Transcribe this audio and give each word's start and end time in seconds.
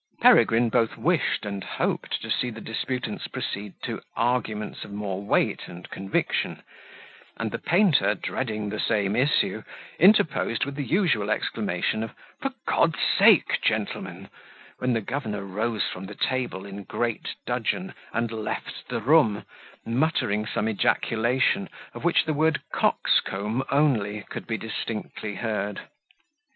Peregrine 0.19 0.69
both 0.69 0.97
wished 0.97 1.45
and 1.45 1.63
hoped 1.63 2.23
to 2.23 2.31
see 2.31 2.49
the 2.49 2.59
disputants 2.59 3.27
proceed 3.27 3.75
to 3.83 4.01
arguments 4.15 4.83
of 4.83 4.91
more 4.91 5.21
weight 5.23 5.67
and 5.67 5.87
conviction; 5.91 6.63
and 7.37 7.51
the 7.51 7.59
painter, 7.59 8.15
dreading 8.15 8.67
the 8.69 8.79
same 8.79 9.15
issue, 9.15 9.61
interposed 9.99 10.65
with 10.65 10.73
the 10.73 10.81
usual 10.83 11.29
exclamation 11.29 12.01
of 12.01 12.15
"For 12.41 12.49
God's 12.65 12.97
sake, 13.15 13.61
gentlemen;" 13.61 14.29
when 14.79 14.93
the 14.93 15.01
governor 15.01 15.43
rose 15.45 15.83
from 15.83 16.07
table 16.07 16.65
in 16.65 16.81
great 16.85 17.35
dudgeon, 17.45 17.93
and 18.11 18.31
left 18.31 18.87
the 18.89 19.01
room, 19.01 19.45
muttering 19.85 20.47
some 20.47 20.67
ejaculation, 20.67 21.69
of 21.93 22.03
which 22.03 22.25
the 22.25 22.33
word 22.33 22.59
coxcomb 22.73 23.63
only 23.69 24.25
could 24.31 24.47
be 24.47 24.57
distinctly 24.57 25.35
heard. 25.35 25.79